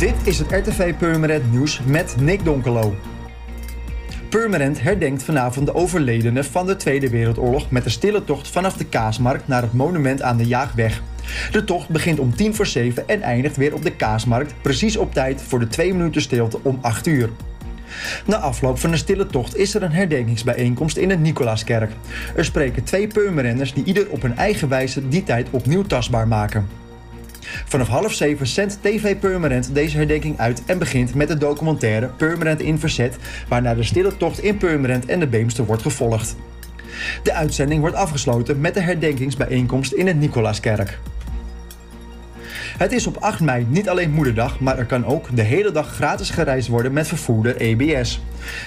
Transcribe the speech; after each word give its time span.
Dit 0.00 0.14
is 0.24 0.38
het 0.38 0.50
RTV 0.50 0.94
Purmerend 0.94 1.52
Nieuws 1.52 1.80
met 1.86 2.16
Nick 2.20 2.44
Donkelo. 2.44 2.94
Purmerend 4.28 4.82
herdenkt 4.82 5.22
vanavond 5.22 5.66
de 5.66 5.74
overledenen 5.74 6.44
van 6.44 6.66
de 6.66 6.76
Tweede 6.76 7.10
Wereldoorlog 7.10 7.70
met 7.70 7.84
een 7.84 7.90
stille 7.90 8.24
tocht 8.24 8.48
vanaf 8.48 8.76
de 8.76 8.84
Kaasmarkt 8.84 9.48
naar 9.48 9.62
het 9.62 9.72
monument 9.72 10.22
aan 10.22 10.36
de 10.36 10.46
Jaagweg. 10.46 11.02
De 11.52 11.64
tocht 11.64 11.88
begint 11.88 12.18
om 12.18 12.36
tien 12.36 12.54
voor 12.54 12.66
zeven 12.66 13.08
en 13.08 13.22
eindigt 13.22 13.56
weer 13.56 13.74
op 13.74 13.82
de 13.82 13.96
Kaasmarkt, 13.96 14.54
precies 14.62 14.96
op 14.96 15.14
tijd 15.14 15.42
voor 15.42 15.58
de 15.58 15.68
twee 15.68 15.94
minuten 15.94 16.22
stilte 16.22 16.58
om 16.62 16.78
8 16.80 17.06
uur. 17.06 17.30
Na 18.26 18.36
afloop 18.36 18.78
van 18.78 18.90
de 18.90 18.96
stille 18.96 19.26
tocht 19.26 19.56
is 19.56 19.74
er 19.74 19.82
een 19.82 19.92
herdenkingsbijeenkomst 19.92 20.96
in 20.96 21.08
de 21.08 21.16
Nicolaaskerk. 21.16 21.92
Er 22.36 22.44
spreken 22.44 22.84
twee 22.84 23.06
Purmerenders 23.06 23.74
die 23.74 23.84
ieder 23.84 24.10
op 24.10 24.22
hun 24.22 24.36
eigen 24.36 24.68
wijze 24.68 25.08
die 25.08 25.22
tijd 25.22 25.48
opnieuw 25.50 25.82
tastbaar 25.82 26.28
maken. 26.28 26.88
Vanaf 27.64 27.88
half 27.88 28.12
zeven 28.12 28.46
zendt 28.46 28.78
TV 28.82 29.18
Purmerend 29.18 29.74
deze 29.74 29.96
herdenking 29.96 30.38
uit 30.38 30.62
en 30.66 30.78
begint 30.78 31.14
met 31.14 31.28
de 31.28 31.38
documentaire 31.38 32.06
Purmerend 32.06 32.60
in 32.60 32.78
Verzet, 32.78 33.16
waarna 33.48 33.74
de 33.74 33.82
stille 33.82 34.16
tocht 34.16 34.42
in 34.42 34.56
Purmerend 34.56 35.06
en 35.06 35.20
de 35.20 35.26
Beemster 35.26 35.64
wordt 35.64 35.82
gevolgd. 35.82 36.36
De 37.22 37.32
uitzending 37.32 37.80
wordt 37.80 37.96
afgesloten 37.96 38.60
met 38.60 38.74
de 38.74 38.80
herdenkingsbijeenkomst 38.80 39.92
in 39.92 40.06
het 40.06 40.16
Nicolaaskerk. 40.16 40.98
Het 42.80 42.92
is 42.92 43.06
op 43.06 43.16
8 43.16 43.40
mei 43.40 43.66
niet 43.68 43.88
alleen 43.88 44.10
moederdag, 44.10 44.60
maar 44.60 44.78
er 44.78 44.84
kan 44.84 45.04
ook 45.04 45.36
de 45.36 45.42
hele 45.42 45.72
dag 45.72 45.94
gratis 45.94 46.30
gereisd 46.30 46.68
worden 46.68 46.92
met 46.92 47.08
vervoerder 47.08 47.56
EBS. 47.56 48.20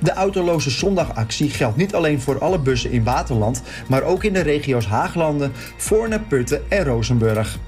De 0.00 0.12
autoloze 0.12 0.70
zondagactie 0.70 1.50
geldt 1.50 1.76
niet 1.76 1.94
alleen 1.94 2.20
voor 2.20 2.38
alle 2.38 2.58
bussen 2.58 2.90
in 2.90 3.04
Waterland, 3.04 3.62
maar 3.88 4.02
ook 4.02 4.24
in 4.24 4.32
de 4.32 4.40
regio's 4.40 4.86
Haaglanden, 4.86 5.52
Voorne, 5.76 6.20
Putten 6.20 6.62
en 6.68 6.84
Rozenburg. 6.84 7.58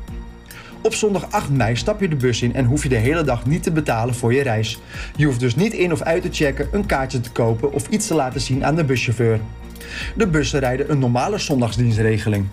Op 0.88 0.94
zondag 0.94 1.30
8 1.30 1.50
mei 1.50 1.76
stap 1.76 2.00
je 2.00 2.08
de 2.08 2.16
bus 2.16 2.42
in 2.42 2.54
en 2.54 2.64
hoef 2.64 2.82
je 2.82 2.88
de 2.88 2.96
hele 2.96 3.22
dag 3.22 3.46
niet 3.46 3.62
te 3.62 3.72
betalen 3.72 4.14
voor 4.14 4.34
je 4.34 4.42
reis. 4.42 4.78
Je 5.16 5.24
hoeft 5.24 5.40
dus 5.40 5.54
niet 5.54 5.72
in 5.72 5.92
of 5.92 6.02
uit 6.02 6.22
te 6.22 6.28
checken, 6.32 6.68
een 6.72 6.86
kaartje 6.86 7.20
te 7.20 7.30
kopen 7.30 7.72
of 7.72 7.88
iets 7.88 8.06
te 8.06 8.14
laten 8.14 8.40
zien 8.40 8.64
aan 8.64 8.76
de 8.76 8.84
buschauffeur. 8.84 9.40
De 10.16 10.26
bussen 10.26 10.60
rijden 10.60 10.90
een 10.90 10.98
normale 10.98 11.38
zondagsdienstregeling. 11.38 12.46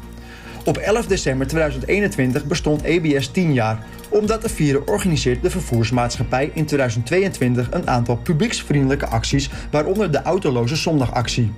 Op 0.65 0.77
11 0.77 1.05
december 1.05 1.47
2021 1.47 2.45
bestond 2.45 2.81
EBS 2.83 3.27
10 3.27 3.53
jaar. 3.53 3.85
Om 4.09 4.25
dat 4.25 4.41
te 4.41 4.49
vieren 4.49 4.87
organiseert 4.87 5.41
de 5.41 5.49
vervoersmaatschappij 5.49 6.51
in 6.53 6.65
2022 6.65 7.71
een 7.71 7.87
aantal 7.89 8.15
publieksvriendelijke 8.15 9.07
acties, 9.07 9.49
waaronder 9.71 10.11
de 10.11 10.21
autoloze 10.21 10.75
zondagactie. 10.75 11.51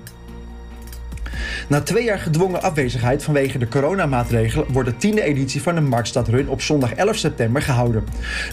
Na 1.68 1.80
twee 1.80 2.04
jaar 2.04 2.18
gedwongen 2.18 2.62
afwezigheid 2.62 3.24
vanwege 3.24 3.58
de 3.58 3.68
coronamaatregelen 3.68 4.72
wordt 4.72 4.88
de 4.88 4.96
tiende 4.96 5.22
editie 5.22 5.62
van 5.62 5.74
de 5.74 5.80
Marktstadrun 5.80 6.48
op 6.48 6.62
zondag 6.62 6.94
11 6.94 7.16
september 7.16 7.62
gehouden. 7.62 8.04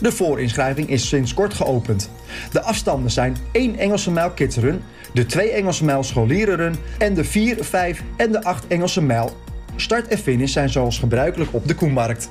De 0.01 0.11
voorinschrijving 0.11 0.89
is 0.89 1.07
sinds 1.07 1.33
kort 1.33 1.53
geopend. 1.53 2.09
De 2.51 2.61
afstanden 2.61 3.11
zijn 3.11 3.37
1 3.51 3.77
Engelse 3.77 4.11
mijl 4.11 4.31
kidsrun, 4.31 4.81
de 5.13 5.25
2 5.25 5.51
Engelse 5.51 5.85
mijl 5.85 6.03
scholierenrun 6.03 6.75
en 6.97 7.13
de 7.13 7.23
4, 7.23 7.57
5 7.63 8.03
en 8.17 8.31
de 8.31 8.43
8 8.43 8.67
Engelse 8.67 9.01
mijl. 9.01 9.37
Start 9.75 10.07
en 10.07 10.17
finish 10.17 10.51
zijn 10.51 10.69
zoals 10.69 10.99
gebruikelijk 10.99 11.53
op 11.53 11.67
de 11.67 11.75
Koenmarkt. 11.75 12.29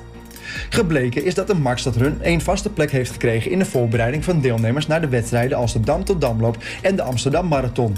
Gebleken 0.69 1.25
is 1.25 1.33
dat 1.33 1.47
de 1.47 1.55
Marktstadrun 1.55 2.17
een 2.21 2.41
vaste 2.41 2.69
plek 2.69 2.91
heeft 2.91 3.11
gekregen 3.11 3.51
in 3.51 3.59
de 3.59 3.65
voorbereiding 3.65 4.23
van 4.23 4.41
deelnemers 4.41 4.87
naar 4.87 5.01
de 5.01 5.09
wedstrijden 5.09 5.57
als 5.57 5.73
de 5.73 5.79
Dam 5.79 6.03
tot 6.03 6.21
Damloop 6.21 6.57
en 6.81 6.95
de 6.95 7.01
Amsterdam 7.01 7.47
Marathon. 7.47 7.97